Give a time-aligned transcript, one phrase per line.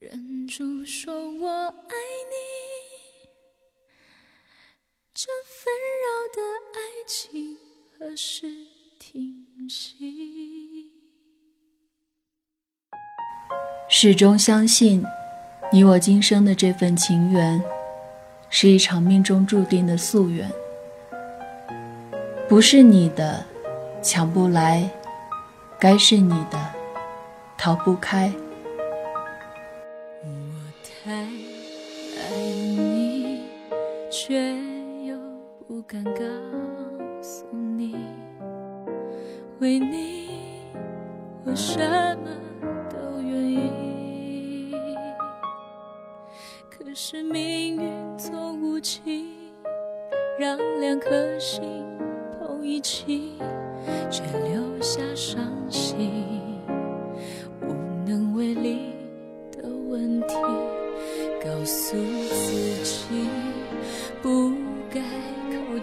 [0.00, 1.94] 忍住说我爱
[2.30, 3.28] 你，
[5.12, 6.40] 这纷扰的
[6.72, 7.58] 爱情
[7.98, 8.46] 何时
[8.98, 10.90] 停息？
[13.90, 15.04] 始终相信，
[15.70, 17.62] 你我今生的这份情缘，
[18.48, 20.50] 是一场命中注定的夙愿。
[22.48, 23.44] 不是你的，
[24.02, 24.88] 抢不来；
[25.78, 26.74] 该是你的，
[27.58, 28.32] 逃不开。
[34.10, 34.34] 却
[35.04, 35.16] 又
[35.68, 36.20] 不敢告
[37.22, 37.94] 诉你，
[39.60, 40.30] 为你
[41.46, 41.78] 我什
[42.16, 42.28] 么
[42.90, 44.74] 都愿意。
[46.68, 49.28] 可是命运总无情，
[50.40, 51.62] 让两颗心
[52.36, 53.38] 碰一起，
[54.10, 56.39] 却留下伤心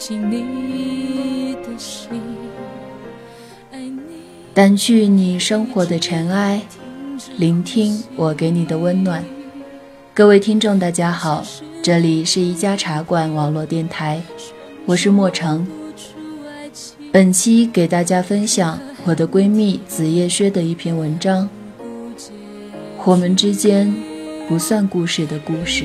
[0.09, 2.21] 你的心，
[4.55, 6.61] 掸去你生活的尘埃，
[7.37, 9.21] 聆听我给你的温暖。
[10.13, 11.45] 各位听众，大家好，
[11.83, 14.21] 这里是一家茶馆网络电台，
[14.85, 15.67] 我是莫成。
[17.11, 21.49] 本期给大家分享我的闺蜜紫叶轩的一篇文章。
[23.03, 23.93] 我们之间
[24.47, 25.83] 不算故事的故事。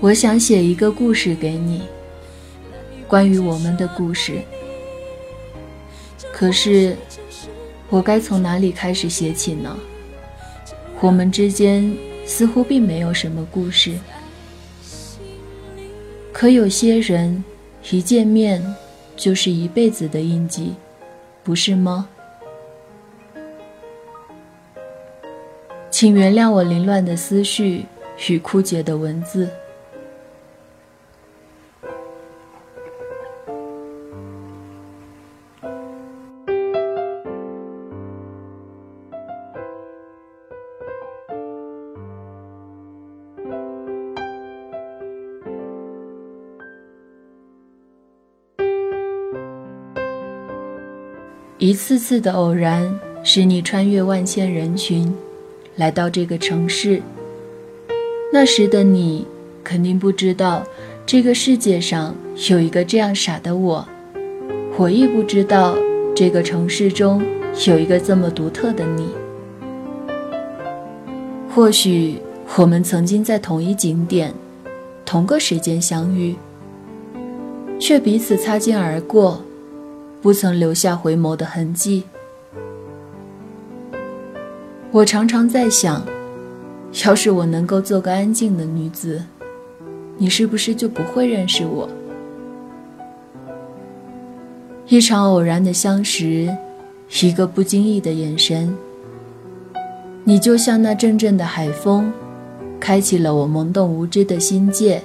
[0.00, 1.82] 我想写一个故事给你，
[3.08, 4.40] 关于我们的故事。
[6.32, 6.96] 可是，
[7.88, 9.76] 我该从哪里开始写起呢？
[11.00, 13.98] 我们之间似乎并没有什么故事。
[16.32, 17.42] 可有些人，
[17.90, 18.62] 一见面
[19.16, 20.74] 就是一辈子的印记，
[21.42, 22.08] 不是吗？
[25.90, 27.86] 请原谅我凌乱的思绪
[28.28, 29.48] 与枯竭的文字。
[51.58, 55.12] 一次次的偶然，使你穿越万千人群。
[55.76, 57.02] 来到这个城市，
[58.32, 59.26] 那时的你
[59.64, 60.62] 肯定不知道，
[61.06, 62.14] 这个世界上
[62.50, 63.86] 有一个这样傻的我。
[64.76, 65.74] 我亦不知道，
[66.14, 67.24] 这个城市中
[67.66, 69.08] 有一个这么独特的你。
[71.48, 72.18] 或许
[72.56, 74.34] 我们曾经在同一景点、
[75.06, 76.36] 同个时间相遇，
[77.78, 79.42] 却彼此擦肩而过，
[80.20, 82.02] 不曾留下回眸的痕迹。
[84.90, 86.06] 我常常在想，
[87.04, 89.22] 要是我能够做个安静的女子，
[90.16, 91.88] 你是不是就不会认识我？
[94.88, 96.48] 一场偶然的相识，
[97.22, 98.74] 一个不经意的眼神，
[100.24, 102.12] 你就像那阵阵的海风，
[102.80, 105.02] 开启了我懵懂无知的心界，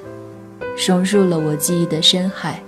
[0.88, 2.62] 融入了我记忆的深海。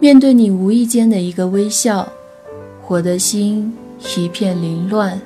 [0.00, 2.10] 面对你无意间的一个微笑，
[2.88, 3.72] 我的心。
[4.16, 5.20] 一片凌乱，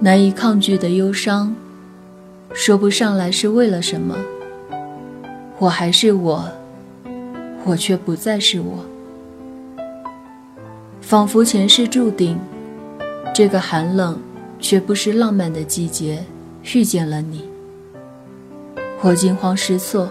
[0.00, 1.54] 难以抗拒的忧伤，
[2.54, 4.16] 说不上来是为了什么。
[5.58, 6.48] 我还是我，
[7.64, 8.84] 我却不再是我。
[11.00, 12.38] 仿佛前世注定，
[13.34, 14.16] 这个寒冷
[14.60, 16.22] 却不失浪漫的季节，
[16.74, 17.48] 遇见了你，
[19.00, 20.08] 我惊慌失措。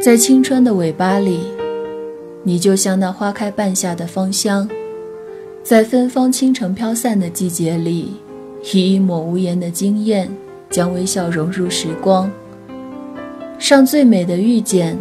[0.00, 1.40] 在青春的尾巴里，
[2.44, 4.68] 你就像那花开半夏的芳香，
[5.64, 8.12] 在芬芳倾城飘散的季节里，
[8.72, 10.30] 以一抹无言的惊艳，
[10.70, 12.30] 将微笑融入时光，
[13.58, 14.96] 上最美的遇见，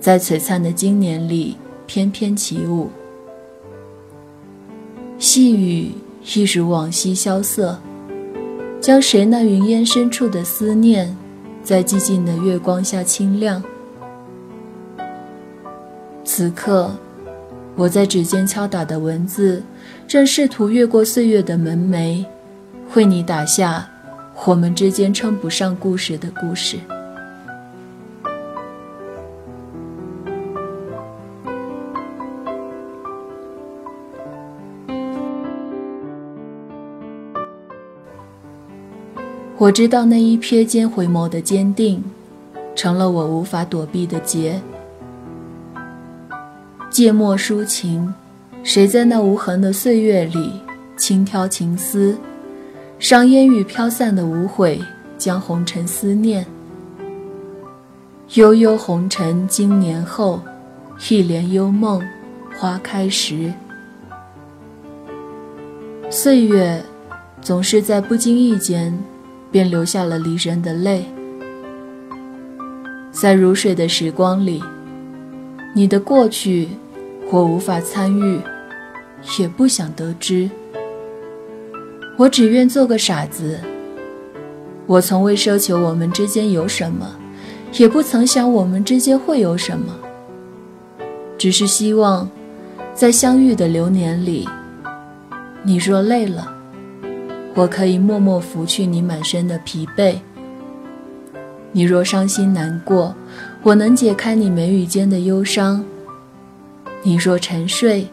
[0.00, 1.56] 在璀璨的今年里
[1.86, 2.90] 翩翩起舞。
[5.18, 5.92] 细雨
[6.34, 7.78] 一如往昔萧瑟，
[8.80, 11.16] 将谁那云烟深处的思念，
[11.62, 13.62] 在寂静的月光下清亮。
[16.34, 16.90] 此刻，
[17.76, 19.62] 我在指尖敲打的文字，
[20.08, 22.24] 正试图越过岁月的门楣，
[22.94, 23.86] 为你打下
[24.46, 26.78] 我们之间称不上故事的故事。
[39.58, 42.02] 我知道那一瞥间回眸的坚定，
[42.74, 44.58] 成了我无法躲避的劫。
[46.92, 48.14] 借墨抒情，
[48.62, 50.52] 谁在那无痕的岁月里
[50.96, 52.16] 轻挑情丝，
[52.98, 54.80] 上烟雨飘散的无悔，
[55.16, 56.46] 将红尘思念。
[58.34, 60.40] 悠悠红尘经年后，
[61.08, 62.00] 一帘幽梦
[62.56, 63.52] 花开时。
[66.10, 66.84] 岁月，
[67.40, 68.96] 总是在不经意间。
[69.50, 71.04] 便流下了离人的泪，
[73.10, 74.62] 在如水的时光里，
[75.74, 76.68] 你的过去，
[77.30, 78.38] 我无法参与，
[79.38, 80.50] 也不想得知。
[82.18, 83.58] 我只愿做个傻子。
[84.86, 87.16] 我从未奢求我们之间有什么，
[87.78, 89.94] 也不曾想我们之间会有什么。
[91.38, 92.28] 只是希望，
[92.92, 94.46] 在相遇的流年里，
[95.62, 96.54] 你若累了。
[97.54, 100.16] 我可以默默拂去你满身的疲惫。
[101.70, 103.14] 你若伤心难过，
[103.64, 105.84] 我能解开你眉宇间的忧伤。
[107.04, 108.08] 你若沉睡，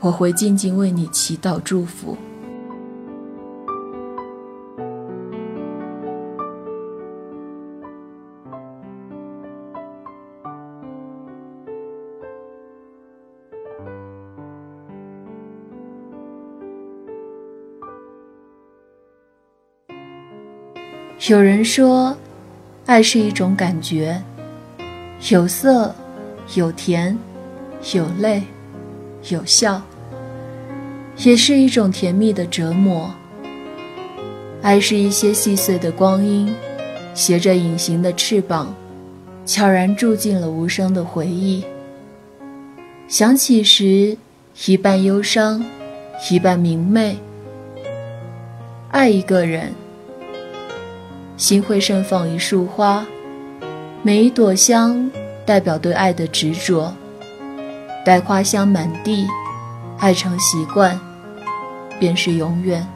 [0.00, 2.16] 我会静静为你祈祷祝福。
[21.28, 22.16] 有人说，
[22.86, 24.20] 爱是一种感觉，
[25.28, 25.94] 有色，
[26.54, 27.16] 有甜，
[27.92, 28.42] 有泪，
[29.28, 29.82] 有笑，
[31.18, 33.10] 也是一种甜蜜的折磨。
[34.62, 36.52] 爱是一些细碎的光阴，
[37.12, 38.74] 携着隐形的翅膀，
[39.44, 41.64] 悄然住进了无声的回忆。
[43.06, 44.16] 想起时，
[44.66, 45.62] 一半忧伤，
[46.30, 47.18] 一半明媚。
[48.90, 49.74] 爱一个人。
[51.36, 53.06] 心会盛放一束花，
[54.02, 55.10] 每一朵香
[55.44, 56.94] 代表对爱的执着。
[58.02, 59.26] 待花香满地，
[59.98, 60.98] 爱成习惯，
[61.98, 62.86] 便是永远。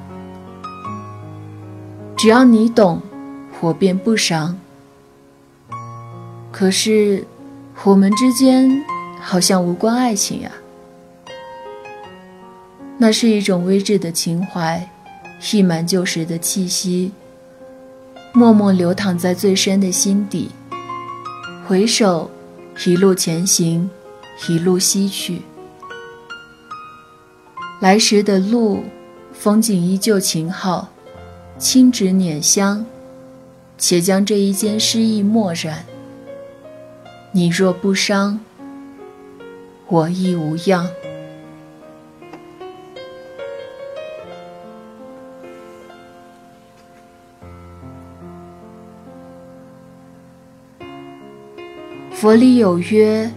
[2.17, 3.03] 只要你懂，
[3.61, 4.59] 我便不伤。
[6.51, 7.27] 可是，
[7.83, 8.83] 我们之间
[9.21, 10.51] 好像无关爱情呀。
[12.97, 14.89] 那是一种微挚的情怀，
[15.53, 17.13] 溢满旧时的气息。
[18.33, 20.51] 默默流淌在最深的心底。
[21.67, 22.31] 回首，
[22.85, 23.89] 一路前行，
[24.47, 25.41] 一路西去。
[27.81, 28.85] 来时的路，
[29.33, 30.91] 风景依旧晴好，
[31.59, 32.85] 轻纸捻香，
[33.79, 35.87] 且将这一间诗意墨染。
[37.33, 38.41] 你若不伤，
[39.89, 40.87] 我亦无恙。
[52.25, 53.31] 佛里有曰：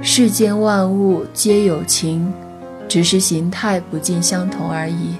[0.00, 2.32] 世间万物皆有情，
[2.88, 5.16] 只是形态不尽相同而已。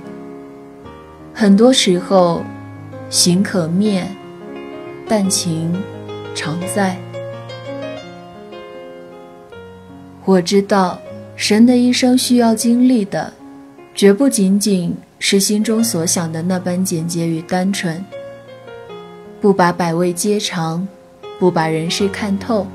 [1.34, 2.42] 很多时候，
[3.10, 4.06] 形可灭，
[5.06, 5.74] 但情
[6.34, 6.96] 常在。
[10.24, 10.98] 我知道，
[11.36, 13.30] 神的一生需要经历的，
[13.94, 18.02] 绝不仅仅是心中所想的那般简洁与单纯。
[19.38, 20.88] 不把百味皆尝，
[21.38, 22.66] 不把人世看透。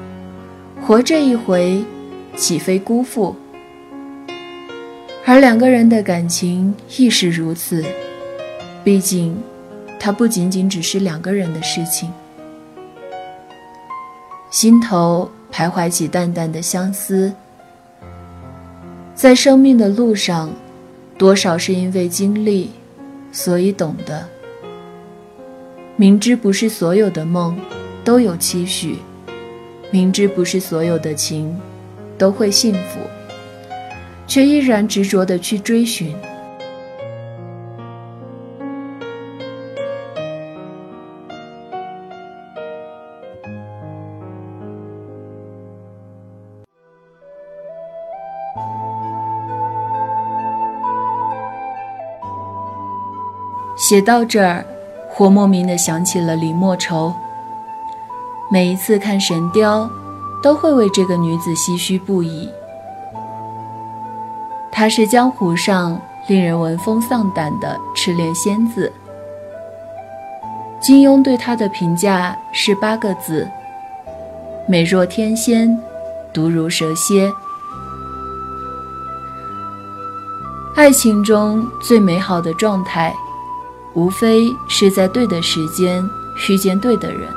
[0.87, 1.83] 活这一回，
[2.37, 3.35] 岂非辜负？
[5.25, 7.83] 而两个人的感情亦是如此。
[8.85, 9.35] 毕竟，
[9.99, 12.09] 它不仅仅只是两个人的事情。
[14.49, 17.33] 心头徘徊起淡淡的相思。
[19.13, 20.49] 在生命的路上，
[21.17, 22.71] 多少是因为经历，
[23.33, 24.25] 所以懂得。
[25.97, 27.59] 明知不是所有的梦
[28.05, 28.99] 都有期许。
[29.89, 31.57] 明知不是所有的情
[32.17, 32.99] 都会幸福，
[34.27, 36.15] 却依然执着的去追寻。
[53.77, 54.65] 写到这儿，
[55.17, 57.13] 我莫名的想起了李莫愁。
[58.49, 59.83] 每一次看《神雕》，
[60.41, 62.49] 都会为这个女子唏嘘不已。
[64.71, 68.91] 她是江湖上令人闻风丧胆的赤练仙子，
[70.79, 73.45] 金庸对她的评价是八个字：
[74.67, 75.77] 美若天仙，
[76.31, 77.29] 毒如蛇蝎。
[80.75, 83.13] 爱情中最美好的状态，
[83.93, 86.07] 无非是在对的时间
[86.47, 87.27] 遇见对的人，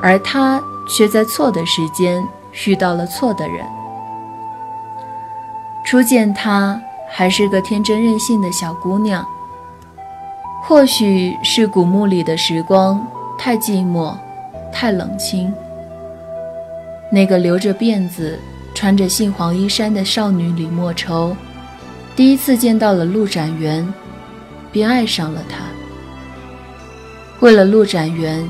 [0.00, 2.22] 而他却在错的时间
[2.66, 3.66] 遇到了错的人。
[5.84, 6.80] 初见她
[7.10, 9.26] 还是个天真任性的小姑娘，
[10.62, 13.04] 或许是古墓里的时光
[13.36, 14.16] 太寂寞，
[14.72, 15.52] 太冷清。
[17.10, 18.38] 那个留着辫子、
[18.74, 21.36] 穿着杏黄衣衫的少女李莫愁。
[22.16, 23.86] 第一次见到了陆展元，
[24.70, 25.58] 便爱上了他。
[27.40, 28.48] 为了陆展元，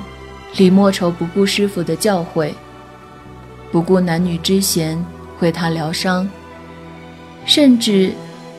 [0.57, 2.53] 李莫愁不顾师傅的教诲，
[3.71, 5.03] 不顾男女之嫌，
[5.41, 6.29] 为他疗伤。
[7.47, 8.13] 甚至，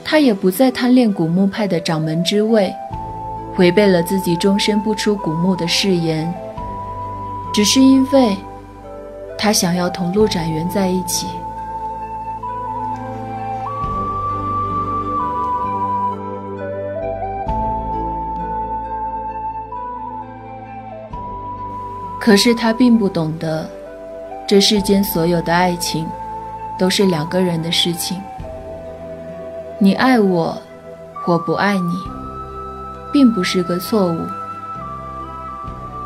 [0.03, 2.73] 他也不再贪恋古墓派的掌门之位，
[3.57, 6.33] 违背了自己终身不出古墓的誓言，
[7.53, 8.35] 只是因为，
[9.37, 11.27] 他想要同陆展元在一起。
[22.23, 23.69] 可是他并不懂得，
[24.47, 26.07] 这世间所有的爱情，
[26.79, 28.17] 都是两个人的事情。
[29.77, 30.57] 你爱我，
[31.27, 31.93] 我不爱你，
[33.11, 34.21] 并不是个错误。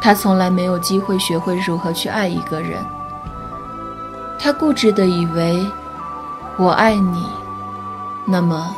[0.02, 2.80] 他从来没有机会学会如何去爱一个人。
[4.40, 5.64] 他固执地以为，
[6.58, 7.28] 我爱你，
[8.26, 8.76] 那么，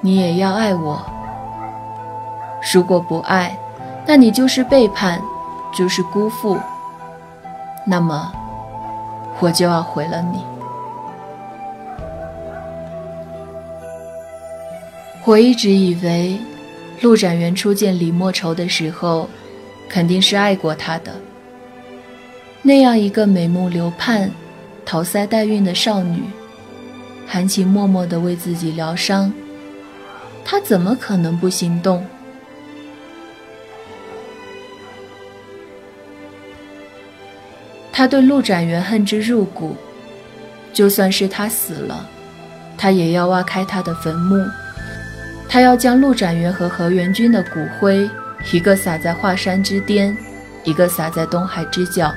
[0.00, 1.02] 你也要爱我。
[2.72, 3.58] 如果不爱，
[4.06, 5.20] 那你就是背叛。
[5.72, 6.58] 就是辜负，
[7.86, 8.32] 那么
[9.38, 10.42] 我就要毁了你。
[15.24, 16.38] 我一直以为，
[17.02, 19.28] 陆展元初见李莫愁的时候，
[19.88, 21.12] 肯定是爱过她的。
[22.62, 24.30] 那样一个美目流盼、
[24.84, 26.22] 桃腮带韵的少女，
[27.26, 29.32] 含情脉脉地为自己疗伤，
[30.44, 32.04] 他怎么可能不心动？
[37.92, 39.76] 他对陆展元恨之入骨，
[40.72, 42.06] 就算是他死了，
[42.78, 44.44] 他也要挖开他的坟墓。
[45.48, 48.08] 他要将陆展元和何元君的骨灰，
[48.52, 50.16] 一个撒在华山之巅，
[50.62, 52.14] 一个撒在东海之角，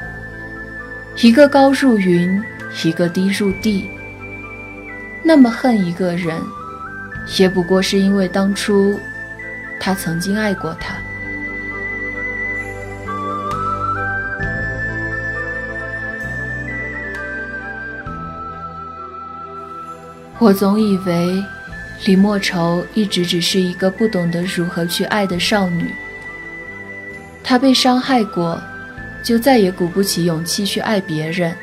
[1.17, 2.41] 一个高入云，
[2.83, 3.89] 一个低入地。
[5.23, 6.39] 那么恨一个人，
[7.39, 8.99] 也不过是因为当初
[9.79, 10.93] 他曾经爱过他。
[20.43, 21.41] 我总以为，
[22.03, 25.89] 李莫愁一直只是一个不懂得如何去爱的少女。
[27.41, 28.61] 她被伤害过，
[29.23, 31.55] 就再也鼓不起勇气去爱别人。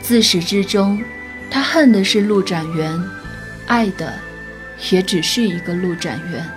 [0.00, 1.02] 自始至终，
[1.50, 3.02] 她恨的是陆展元，
[3.66, 4.14] 爱的
[4.92, 6.48] 也只是一个陆展元。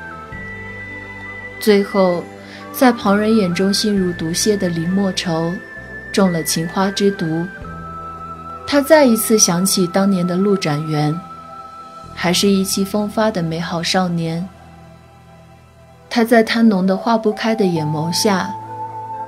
[1.60, 2.24] 最后，
[2.72, 5.52] 在旁人眼中心如毒蝎的李莫愁，
[6.12, 7.44] 中了情花之毒。
[8.68, 11.18] 他再一次想起当年的陆展元，
[12.14, 14.48] 还是意气风发的美好少年。
[16.10, 18.54] 他在他浓得化不开的眼眸下，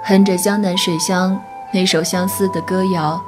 [0.03, 1.39] 哼着江南水乡
[1.73, 3.21] 那首相思的歌谣。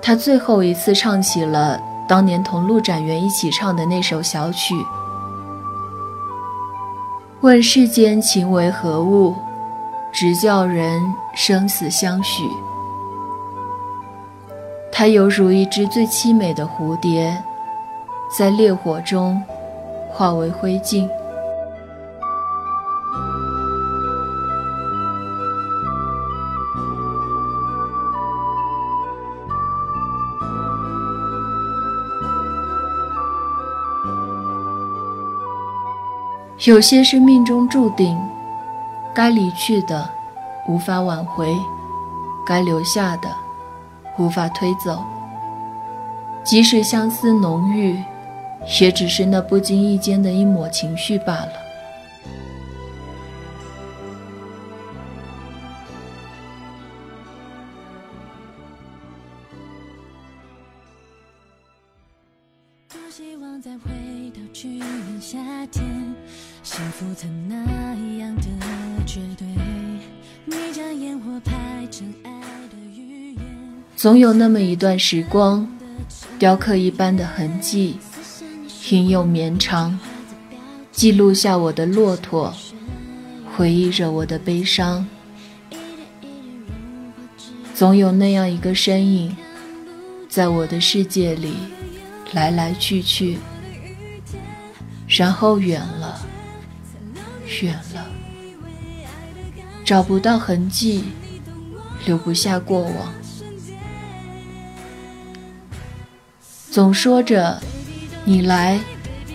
[0.00, 4.74] 他最后一次唱起了当年同陆展元一起唱的那首小曲。
[7.40, 9.34] 问世间情为何物，
[10.12, 11.02] 直叫人
[11.34, 12.42] 生死相许。
[14.98, 17.40] 它犹如一只最凄美的蝴蝶，
[18.36, 19.40] 在烈火中
[20.10, 21.08] 化为灰烬。
[36.66, 38.18] 有些是命中注定，
[39.14, 40.10] 该离去的
[40.66, 41.56] 无法挽回，
[42.44, 43.47] 该留下的。
[44.18, 45.04] 无法推走，
[46.44, 48.02] 即使相思浓郁，
[48.80, 51.67] 也只是那不经意间的一抹情绪罢了。
[74.08, 75.68] 总有那么一段时光，
[76.38, 77.98] 雕刻一般的痕迹，
[78.88, 80.00] 英勇绵长，
[80.90, 82.54] 记录下我的骆驼，
[83.54, 85.06] 回忆着我的悲伤。
[87.74, 89.36] 总有那样一个身影，
[90.26, 91.52] 在我的世界里
[92.32, 93.36] 来来去去，
[95.06, 96.18] 然后远了，
[97.60, 98.06] 远了，
[99.84, 101.04] 找不到痕迹，
[102.06, 103.17] 留不下过往。
[106.70, 107.58] 总说着，
[108.24, 108.78] 你来，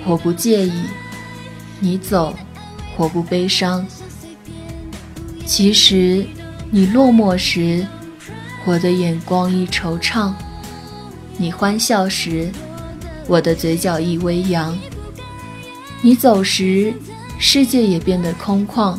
[0.05, 0.71] 我不介意；
[1.79, 2.31] 你走，
[2.95, 3.85] 我不悲伤。
[5.43, 6.25] 其实，
[6.69, 7.85] 你落寞时。
[8.65, 10.31] 我的眼光亦惆怅，
[11.35, 12.49] 你欢笑时，
[13.27, 14.77] 我的嘴角亦微扬。
[16.01, 16.93] 你走时，
[17.39, 18.97] 世界也变得空旷，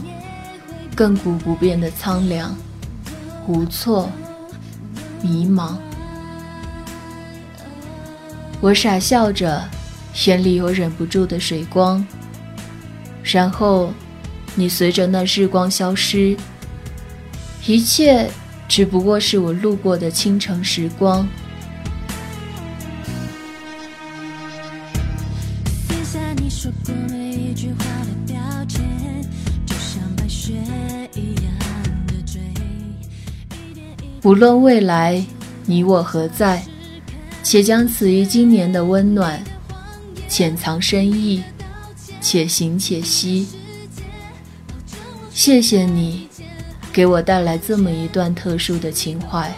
[0.95, 2.55] 亘古不变的苍凉、
[3.47, 4.11] 无措、
[5.23, 5.77] 迷茫。
[8.65, 9.63] 我傻笑着，
[10.25, 12.03] 眼里有忍不住的水光。
[13.23, 13.93] 然后，
[14.55, 16.35] 你随着那日光消失，
[17.67, 18.31] 一切。
[18.67, 21.29] 只不过是我路过的清晨时光。
[34.23, 35.23] 无论未来
[35.67, 36.63] 你我何在，
[37.45, 39.45] 且将此于今年的温暖
[40.29, 41.45] 潜藏深意，
[42.21, 43.47] 且行且惜。
[45.31, 46.27] 谢谢你。
[46.93, 49.53] 给我带来这么一段特殊的情怀。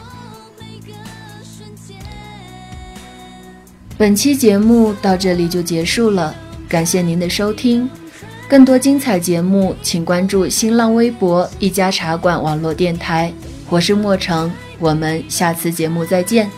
[3.98, 6.34] 本期节目到这里就结束了，
[6.66, 7.88] 感谢您的收听。
[8.48, 13.30] 更多精彩节目，请关注新浪微博“一家茶馆网络电台”。
[13.68, 16.50] 我是莫成，我们下次节目再见。